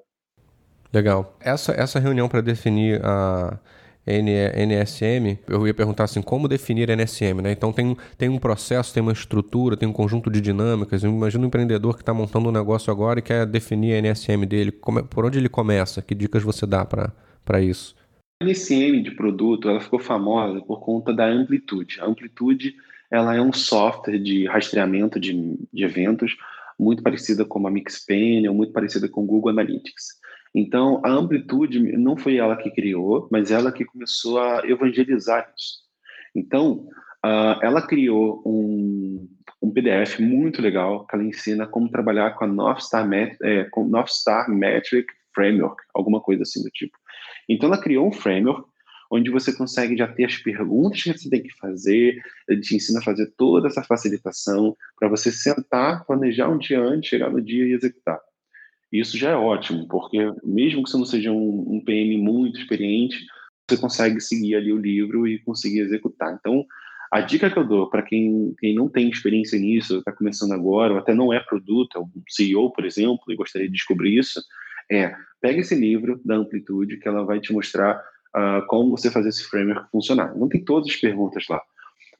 [0.93, 1.37] Legal.
[1.39, 3.57] Essa, essa reunião para definir a
[4.07, 7.51] NSM, eu ia perguntar assim, como definir NSM, né?
[7.51, 11.03] Então tem, tem um processo, tem uma estrutura, tem um conjunto de dinâmicas.
[11.03, 14.71] Imagina um empreendedor que está montando um negócio agora e quer definir a NSM dele.
[14.71, 16.01] Como, por onde ele começa?
[16.01, 17.95] Que dicas você dá para isso?
[18.41, 21.99] A NSM de produto, ela ficou famosa por conta da amplitude.
[21.99, 22.75] A amplitude,
[23.11, 25.33] ela é um software de rastreamento de,
[25.73, 26.37] de eventos
[26.79, 30.19] muito parecida com a Mixpanel, muito parecida com o Google Analytics.
[30.53, 35.79] Então, a amplitude não foi ela que criou, mas ela que começou a evangelizar isso.
[36.35, 36.87] Então,
[37.25, 39.27] uh, ela criou um,
[39.61, 43.65] um, PDF muito legal que ela ensina como trabalhar com a North Star, Met, é,
[43.65, 46.97] com North Star Metric Framework, alguma coisa assim do tipo.
[47.49, 48.67] Então, ela criou um framework
[49.09, 52.99] onde você consegue já ter as perguntas que você tem que fazer, ele te ensina
[52.99, 57.65] a fazer toda essa facilitação para você sentar, planejar um dia antes, chegar no dia
[57.65, 58.19] e executar.
[58.91, 63.25] Isso já é ótimo, porque mesmo que você não seja um, um PM muito experiente,
[63.69, 66.37] você consegue seguir ali o livro e conseguir executar.
[66.39, 66.65] Então,
[67.11, 70.93] a dica que eu dou para quem, quem não tem experiência nisso, está começando agora,
[70.93, 74.41] ou até não é produto, é um CEO, por exemplo, e gostaria de descobrir isso,
[74.89, 77.97] é pega esse livro da Amplitude, que ela vai te mostrar
[78.35, 80.35] uh, como você fazer esse framework funcionar.
[80.35, 81.61] Não tem todas as perguntas lá,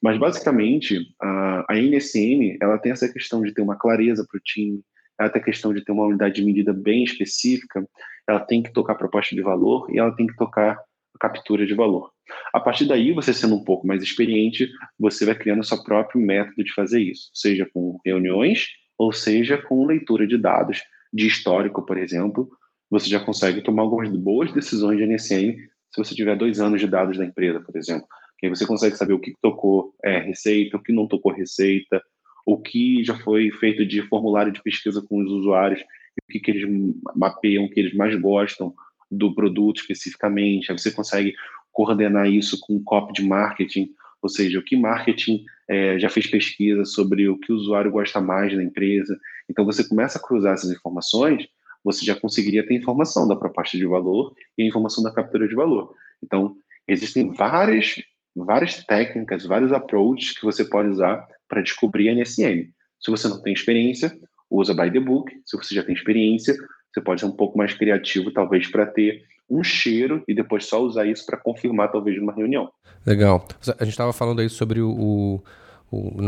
[0.02, 4.42] mas basicamente uh, a NSM ela tem essa questão de ter uma clareza para o
[4.42, 4.82] time,
[5.20, 7.88] ela tem a questão de ter uma unidade de medida bem específica,
[8.28, 10.78] ela tem que tocar proposta de valor e ela tem que tocar
[11.20, 12.12] captura de valor.
[12.54, 16.64] A partir daí, você sendo um pouco mais experiente, você vai criando seu próprio método
[16.64, 20.82] de fazer isso, seja com reuniões ou seja com leitura de dados
[21.14, 22.50] de histórico, por exemplo,
[22.90, 25.58] você já consegue tomar algumas boas decisões de NSM
[25.92, 28.08] se você tiver dois anos de dados da empresa, por exemplo.
[28.38, 32.02] Que aí você consegue saber o que tocou é, receita, o que não tocou receita,
[32.48, 36.52] o que já foi feito de formulário de pesquisa com os usuários, o que, que
[36.52, 38.74] eles mapeiam, o que eles mais gostam
[39.12, 40.72] do produto especificamente.
[40.72, 41.36] Aí você consegue
[41.74, 43.90] coordenar isso com copy de marketing,
[44.22, 48.22] ou seja, o que marketing é, já fez pesquisa sobre o que o usuário gosta
[48.22, 49.20] mais da empresa.
[49.50, 51.46] Então você começa a cruzar essas informações,
[51.84, 55.54] você já conseguiria ter informação da proposta de valor e a informação da captura de
[55.54, 55.94] valor.
[56.24, 56.56] Então
[56.88, 58.02] existem várias
[58.46, 62.70] várias técnicas, vários approaches que você pode usar para descobrir a NSM.
[63.00, 64.18] Se você não tem experiência,
[64.50, 65.32] usa by the book.
[65.46, 66.56] Se você já tem experiência,
[66.92, 70.82] você pode ser um pouco mais criativo, talvez, para ter um cheiro e depois só
[70.82, 72.70] usar isso para confirmar, talvez, numa reunião.
[73.06, 73.48] Legal.
[73.80, 75.44] A gente estava falando aí sobre o, o,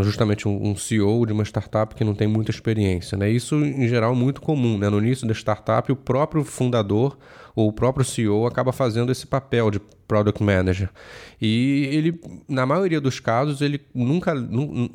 [0.04, 3.18] justamente um, CEO de uma startup que não tem muita experiência.
[3.18, 3.30] Né?
[3.30, 4.78] Isso, em geral, é muito comum.
[4.78, 4.90] Né?
[4.90, 7.18] No início da startup, o próprio fundador
[7.56, 10.90] ou o próprio CEO acaba fazendo esse papel de product manager.
[11.42, 14.34] E ele, na maioria dos casos, ele nunca,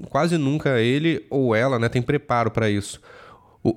[0.08, 3.00] quase nunca ele ou ela né, tem preparo para isso.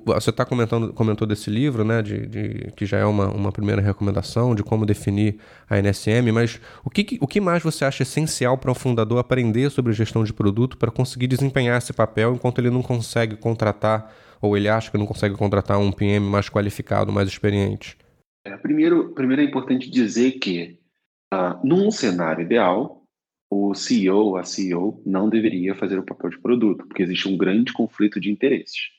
[0.04, 3.80] Você está comentando comentou desse livro, né, de, de, que já é uma, uma primeira
[3.80, 8.58] recomendação de como definir a NSM, mas o que, o que mais você acha essencial
[8.58, 12.68] para um fundador aprender sobre gestão de produto para conseguir desempenhar esse papel enquanto ele
[12.68, 17.26] não consegue contratar, ou ele acha que não consegue contratar um PM mais qualificado, mais
[17.26, 17.96] experiente?
[18.44, 20.78] É, primeiro, primeiro é importante dizer que,
[21.32, 23.02] uh, num cenário ideal,
[23.50, 27.72] o CEO, a CEO, não deveria fazer o papel de produto, porque existe um grande
[27.72, 28.97] conflito de interesses.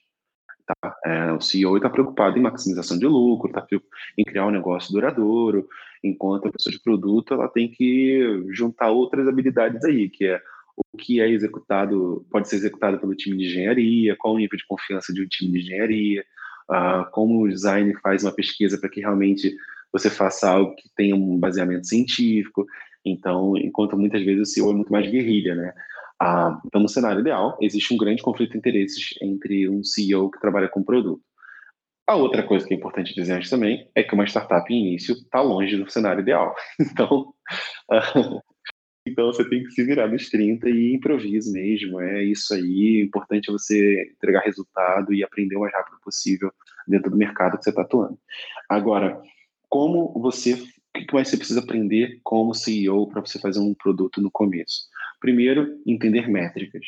[0.70, 0.96] Tá?
[1.04, 3.66] É, o CEO está preocupado em maximização de lucro, está
[4.16, 5.68] em criar um negócio duradouro,
[6.04, 10.40] enquanto a pessoa de produto ela tem que juntar outras habilidades aí, que é
[10.94, 14.68] o que é executado, pode ser executado pelo time de engenharia, qual o nível de
[14.68, 16.24] confiança de um time de engenharia,
[16.70, 19.56] uh, como o design faz uma pesquisa para que realmente
[19.92, 22.66] você faça algo que tenha um baseamento científico.
[23.04, 25.74] Então, enquanto muitas vezes o CEO é muito mais guerrilha, né?
[26.22, 30.40] Ah, então, no cenário ideal, existe um grande conflito de interesses entre um CEO que
[30.40, 31.24] trabalha com produto.
[32.08, 35.14] A outra coisa que é importante dizer antes também é que uma startup em início
[35.14, 36.56] está longe do cenário ideal.
[36.80, 37.34] Então,
[39.08, 42.00] Então você tem que se virar nos 30 e improviso mesmo.
[42.00, 43.02] É isso aí.
[43.02, 46.52] O importante é você entregar resultado e aprender o mais rápido possível
[46.88, 48.18] dentro do mercado que você está atuando.
[48.68, 49.22] Agora,
[49.68, 50.54] como você.
[50.54, 54.88] O que você precisa aprender como CEO para você fazer um produto no começo?
[55.20, 56.86] Primeiro, entender métricas.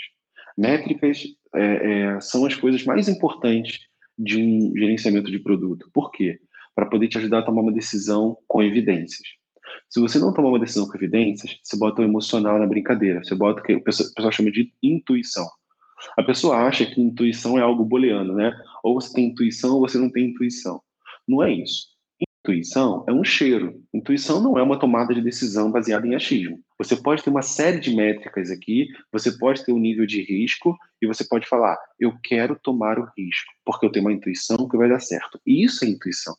[0.58, 1.24] Métricas
[1.56, 3.80] é, é, são as coisas mais importantes
[4.18, 5.90] de um gerenciamento de produto.
[5.94, 6.40] Por quê?
[6.76, 9.28] Para poder te ajudar a tomar uma decisão com evidências.
[9.90, 13.24] Se você não tomar uma decisão com evidências, você bota o emocional na brincadeira.
[13.24, 15.48] Você bota o que o pessoal chama de intuição.
[16.18, 18.54] A pessoa acha que intuição é algo booleano, né?
[18.84, 20.82] Ou você tem intuição ou você não tem intuição.
[21.28, 21.88] Não é isso.
[22.44, 23.82] Intuição é um cheiro.
[23.94, 26.60] Intuição não é uma tomada de decisão baseada em achismo.
[26.82, 30.76] Você pode ter uma série de métricas aqui, você pode ter um nível de risco
[31.00, 34.76] e você pode falar: eu quero tomar o risco, porque eu tenho uma intuição que
[34.76, 35.40] vai dar certo.
[35.46, 36.36] Isso é intuição.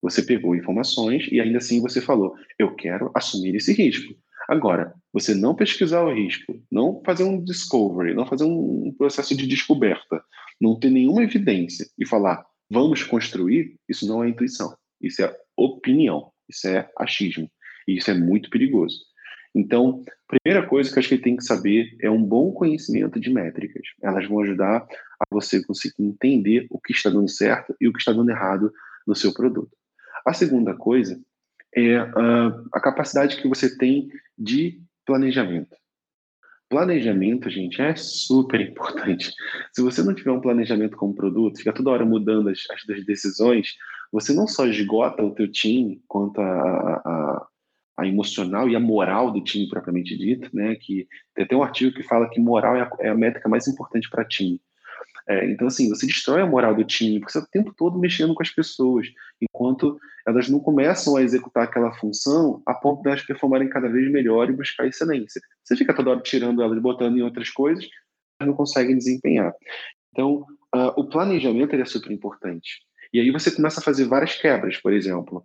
[0.00, 4.14] Você pegou informações e ainda assim você falou: eu quero assumir esse risco.
[4.48, 9.44] Agora, você não pesquisar o risco, não fazer um discovery, não fazer um processo de
[9.44, 10.22] descoberta,
[10.60, 14.72] não ter nenhuma evidência e falar, vamos construir, isso não é intuição.
[15.02, 17.50] Isso é opinião, isso é achismo.
[17.88, 19.09] E isso é muito perigoso.
[19.54, 22.52] Então, a primeira coisa que eu acho que ele tem que saber é um bom
[22.52, 23.82] conhecimento de métricas.
[24.02, 24.86] Elas vão ajudar
[25.18, 28.72] a você conseguir entender o que está dando certo e o que está dando errado
[29.06, 29.76] no seu produto.
[30.26, 31.20] A segunda coisa
[31.74, 34.08] é uh, a capacidade que você tem
[34.38, 35.76] de planejamento.
[36.68, 39.32] Planejamento, gente, é super importante.
[39.72, 43.74] Se você não tiver um planejamento como produto, fica toda hora mudando as, as decisões,
[44.12, 47.46] você não só esgota o teu time quanto a, a, a,
[48.06, 50.74] emocional e a moral do time propriamente dito, né?
[50.76, 53.66] Que tem até um artigo que fala que moral é a, é a métrica mais
[53.68, 54.60] importante para time.
[55.28, 57.98] É, então, assim, você destrói a moral do time, porque você está o tempo todo
[57.98, 59.06] mexendo com as pessoas,
[59.40, 64.10] enquanto elas não começam a executar aquela função a ponto de elas performarem cada vez
[64.10, 65.40] melhor e buscar excelência.
[65.62, 67.84] Você fica toda hora tirando elas, botando em outras coisas,
[68.40, 69.52] elas não conseguem desempenhar.
[70.12, 72.80] Então, uh, o planejamento é super importante.
[73.12, 75.44] E aí você começa a fazer várias quebras, por exemplo,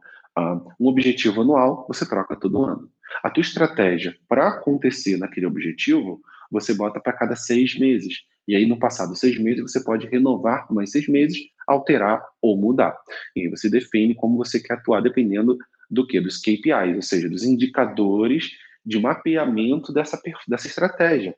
[0.79, 2.89] um objetivo anual, você troca todo ano.
[3.23, 6.21] A tua estratégia para acontecer naquele objetivo,
[6.51, 8.21] você bota para cada seis meses.
[8.47, 12.95] E aí, no passado seis meses, você pode renovar mais seis meses, alterar ou mudar.
[13.35, 15.57] E você define como você quer atuar, dependendo
[15.89, 16.19] do que?
[16.19, 18.51] Dos KPIs, ou seja, dos indicadores
[18.85, 21.35] de mapeamento dessa, dessa estratégia.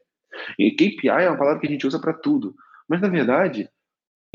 [0.60, 2.54] E KPI é uma palavra que a gente usa para tudo,
[2.88, 3.70] mas na verdade,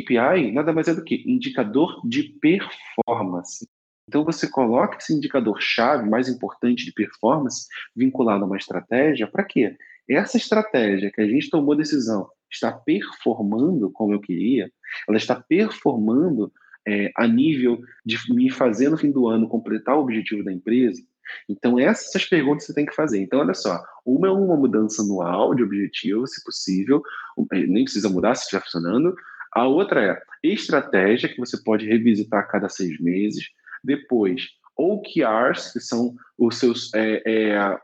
[0.00, 3.68] KPI nada mais é do que indicador de performance.
[4.08, 9.44] Então você coloca esse indicador chave mais importante de performance vinculado a uma estratégia para
[9.44, 9.76] quê?
[10.08, 14.70] Essa estratégia que a gente tomou decisão está performando como eu queria,
[15.08, 16.52] ela está performando
[16.86, 21.00] é, a nível de me fazer no fim do ano completar o objetivo da empresa.
[21.48, 23.22] Então, essas perguntas você tem que fazer.
[23.22, 27.02] Então, olha só, uma é uma mudança anual de objetivo, se possível,
[27.52, 29.14] é, nem precisa mudar se estiver funcionando.
[29.54, 33.46] A outra é estratégia, que você pode revisitar a cada seis meses.
[33.82, 37.78] Depois, OKRs, que são os seus é, é,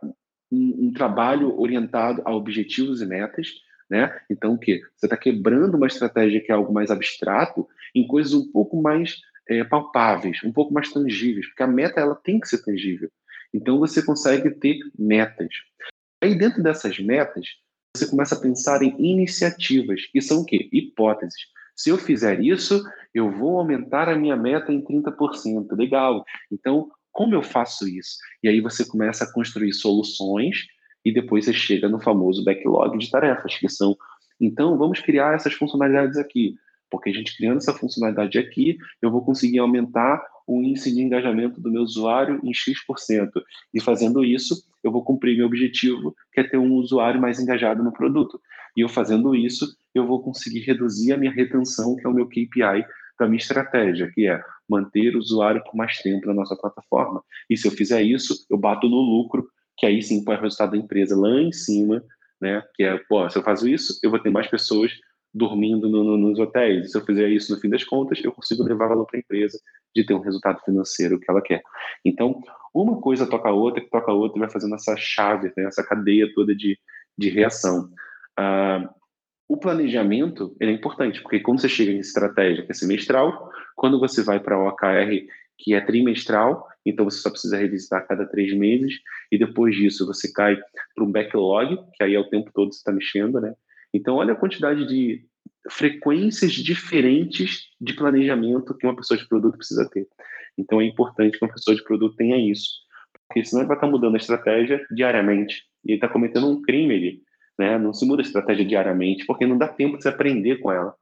[0.50, 3.48] um, um, trabalho orientado a objetivos e metas
[3.88, 4.20] né?
[4.28, 4.80] Então, o que?
[4.96, 9.20] Você está quebrando uma estratégia que é algo mais abstrato em coisas um pouco mais
[9.48, 13.10] é, palpáveis, um pouco mais tangíveis, porque a meta ela tem que ser tangível.
[13.52, 15.48] Então, você consegue ter metas.
[16.22, 17.46] Aí, dentro dessas metas,
[17.96, 20.68] você começa a pensar em iniciativas, que são o quê?
[20.70, 21.40] Hipóteses.
[21.78, 22.82] Se eu fizer isso,
[23.14, 25.76] eu vou aumentar a minha meta em 30%.
[25.76, 26.24] Legal.
[26.50, 28.18] Então, como eu faço isso?
[28.42, 30.66] E aí você começa a construir soluções
[31.04, 33.96] e depois você chega no famoso backlog de tarefas, que são,
[34.40, 36.56] então, vamos criar essas funcionalidades aqui,
[36.90, 41.60] porque a gente criando essa funcionalidade aqui, eu vou conseguir aumentar o índice de engajamento
[41.60, 43.30] do meu usuário em X%.
[43.72, 47.84] E fazendo isso, eu vou cumprir meu objetivo, que é ter um usuário mais engajado
[47.84, 48.40] no produto.
[48.78, 52.28] E eu fazendo isso, eu vou conseguir reduzir a minha retenção, que é o meu
[52.28, 52.86] KPI
[53.18, 57.20] da minha estratégia, que é manter o usuário por mais tempo na nossa plataforma.
[57.50, 60.70] E se eu fizer isso, eu bato no lucro que aí sim põe o resultado
[60.70, 62.04] da empresa lá em cima,
[62.40, 62.62] né?
[62.76, 64.92] Que é, pô, se eu faço isso, eu vou ter mais pessoas
[65.34, 66.92] dormindo no, no, nos hotéis.
[66.92, 69.58] Se eu fizer isso no fim das contas, eu consigo levar valor para a empresa
[69.92, 71.62] de ter um resultado financeiro que ela quer.
[72.04, 72.40] Então,
[72.72, 75.64] uma coisa toca a outra, que toca a outra, e vai fazendo essa chave, né,
[75.64, 76.78] essa cadeia toda de,
[77.16, 77.90] de reação.
[78.38, 78.88] Uh,
[79.48, 84.22] o planejamento é importante, porque quando você chega em estratégia que é semestral, quando você
[84.22, 85.26] vai para o OKR,
[85.56, 89.00] que é trimestral, então você só precisa revisitar a cada três meses,
[89.32, 90.56] e depois disso você cai
[90.94, 93.54] para um backlog, que aí é o tempo todo você está mexendo, né?
[93.92, 95.24] Então, olha a quantidade de
[95.70, 100.06] frequências diferentes de planejamento que uma pessoa de produto precisa ter.
[100.56, 102.68] Então, é importante que uma pessoa de produto tenha isso,
[103.26, 106.94] porque senão ele vai estar mudando a estratégia diariamente, e ele está cometendo um crime
[106.94, 107.27] ali.
[107.58, 107.76] Né?
[107.76, 110.94] Não se muda a estratégia diariamente, porque não dá tempo de se aprender com ela.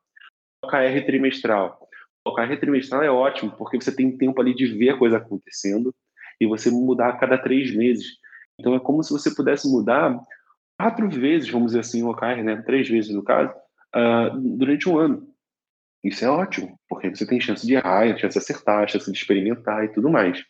[0.65, 1.79] OKR trimestral.
[2.27, 5.95] O OKR trimestral é ótimo, porque você tem tempo ali de ver a coisa acontecendo
[6.41, 8.19] e você mudar a cada três meses.
[8.59, 10.19] Então é como se você pudesse mudar
[10.79, 12.63] quatro vezes, vamos dizer assim, o OKR, né?
[12.63, 13.53] três vezes no caso,
[13.95, 15.27] uh, durante um ano.
[16.03, 19.85] Isso é ótimo, porque você tem chance de errar, chance de acertar, chance de experimentar
[19.85, 20.43] e tudo mais.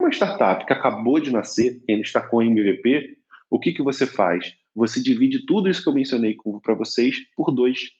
[0.00, 3.16] Uma startup que acabou de nascer, que ainda está com MVP,
[3.50, 4.54] o que, que você faz?
[4.74, 7.90] Você divide tudo isso que eu mencionei para vocês por dois.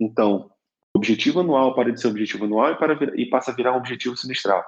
[0.00, 0.50] Então,
[0.94, 4.16] objetivo anual para de ser objetivo anual e, para, e passa a virar um objetivo
[4.16, 4.60] semestral.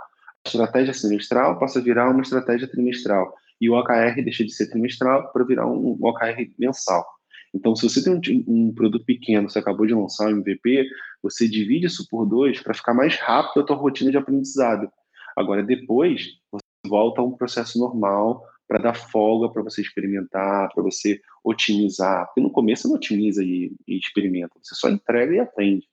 [0.45, 3.33] A estratégia semestral passa a virar uma estratégia trimestral.
[3.61, 7.07] E o OKR deixa de ser trimestral para virar um OKR mensal.
[7.55, 10.89] Então, se você tem um, um, produto pequeno, você acabou de lançar um MVP,
[11.23, 14.91] você divide isso por dois para ficar mais rápido a tua rotina de aprendizado.
[15.37, 20.83] Agora, depois, você volta a um processo normal para dar folga para você experimentar, para
[20.83, 22.27] você otimizar.
[22.27, 25.87] Porque no começo você não otimiza e, e experimenta, você só entrega e aprende.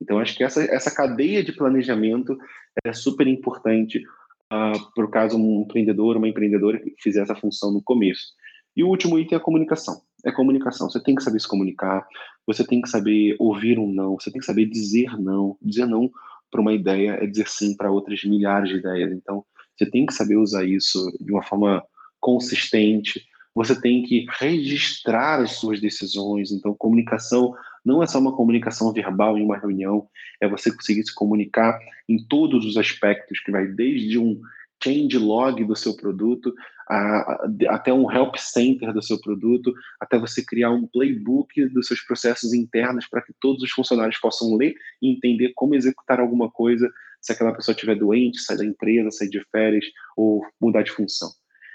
[0.00, 2.36] Então, acho que essa, essa cadeia de planejamento
[2.84, 4.04] é super importante uh,
[4.50, 8.32] ah, para o caso um empreendedor, uma empreendedora que fizer essa função no começo.
[8.76, 10.02] E o último item é a comunicação.
[10.24, 10.90] É comunicação.
[10.90, 12.06] Você tem que saber se comunicar,
[12.46, 15.56] você tem que saber ouvir um não, você tem que saber dizer não.
[15.62, 16.10] Dizer não
[16.50, 19.12] para uma ideia é dizer sim para outras milhares de ideias.
[19.12, 19.44] Então,
[19.76, 21.84] você tem que saber usar isso de uma forma
[22.20, 23.24] consistente.
[23.54, 26.50] Você tem que registrar as suas decisões.
[26.50, 30.08] Então, comunicação não é só uma comunicação verbal em uma reunião,
[30.40, 31.78] é você conseguir se comunicar
[32.08, 34.40] em todos os aspectos, que vai desde um
[34.82, 36.52] change log do seu produto,
[36.88, 41.86] a, a, até um help center do seu produto, até você criar um playbook dos
[41.86, 46.50] seus processos internos para que todos os funcionários possam ler e entender como executar alguma
[46.50, 46.90] coisa
[47.20, 51.30] se aquela pessoa estiver doente, sair da empresa, sair de férias ou mudar de função.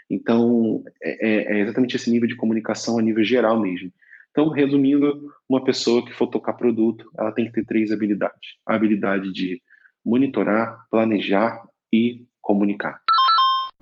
[0.10, 3.92] Então, é, é, é exatamente esse nível de comunicação a nível geral mesmo.
[4.32, 8.76] Então, resumindo, uma pessoa que for tocar produto, ela tem que ter três habilidades: a
[8.76, 9.62] habilidade de
[10.06, 13.02] monitorar, planejar e comunicar.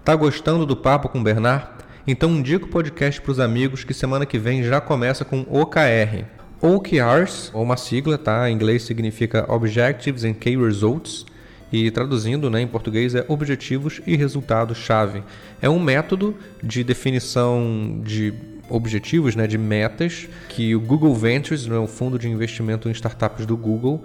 [0.04, 1.86] Tá gostando do papo com o Bernard?
[2.08, 6.26] Então indica o podcast para os amigos que semana que vem já começa com OKR.
[6.62, 8.50] OKRs, ou uma sigla, tá?
[8.50, 11.26] Em inglês significa Objectives and Key Results.
[11.72, 15.24] E traduzindo né, em português é objetivos e resultados-chave.
[15.62, 18.34] É um método de definição de
[18.70, 23.46] objetivos, né, de metas, que o Google Ventures, né, o fundo de investimento em startups
[23.46, 24.04] do Google,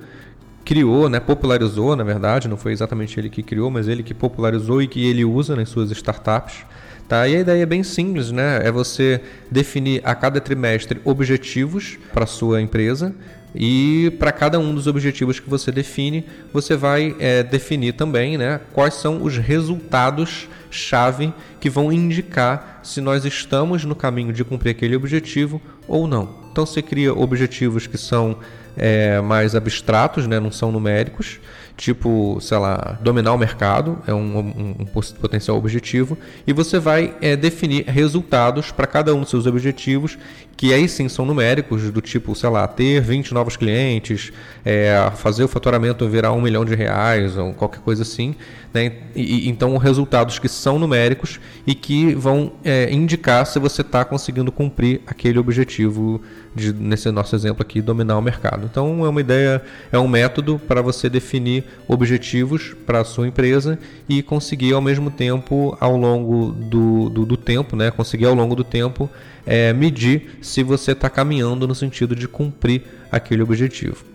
[0.65, 4.81] criou, né, popularizou, na verdade, não foi exatamente ele que criou, mas ele que popularizou
[4.81, 6.65] e que ele usa nas suas startups.
[7.09, 7.29] Tá?
[7.29, 8.61] E a ideia é bem simples, né?
[8.63, 13.15] É você definir a cada trimestre objetivos para sua empresa
[13.55, 18.61] e para cada um dos objetivos que você define, você vai é, definir também né,
[18.73, 24.71] quais são os resultados chave que vão indicar se nós estamos no caminho de cumprir
[24.71, 26.37] aquele objetivo ou não.
[26.51, 28.39] Então você cria objetivos que são
[28.75, 31.39] é, mais abstratos, né, não são numéricos,
[31.83, 34.85] tipo, sei lá, dominar o mercado é um, um, um
[35.21, 36.17] potencial objetivo,
[36.47, 40.17] e você vai é, definir resultados para cada um dos seus objetivos,
[40.57, 44.33] que aí sim são numéricos, do tipo, sei lá, ter 20 novos clientes,
[44.65, 48.37] é, fazer o faturamento virar um milhão de reais, ou qualquer coisa assim.
[48.73, 48.93] Né?
[49.15, 54.51] E, então, resultados que são numéricos e que vão é, indicar se você está conseguindo
[54.51, 56.21] cumprir aquele objetivo,
[56.55, 58.67] de, nesse nosso exemplo aqui, dominar o mercado.
[58.71, 63.79] Então, é uma ideia, é um método para você definir objetivos para a sua empresa
[64.09, 67.91] e conseguir, ao mesmo tempo, ao longo do, do, do tempo, né?
[67.91, 69.09] conseguir ao longo do tempo
[69.45, 74.12] é, medir se você está caminhando no sentido de cumprir aquele objetivo.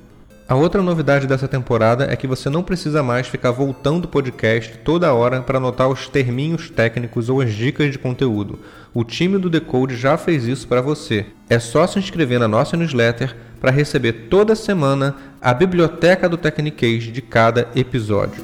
[0.50, 4.78] A outra novidade dessa temporada é que você não precisa mais ficar voltando o podcast
[4.78, 8.58] toda hora para anotar os terminhos técnicos ou as dicas de conteúdo.
[8.93, 11.26] O time do Decode já fez isso para você.
[11.50, 17.12] É só se inscrever na nossa newsletter para receber toda semana a biblioteca do Technicase
[17.12, 18.41] de cada episódio.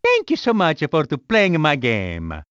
[0.04, 2.42] Thank you so much for playing my game.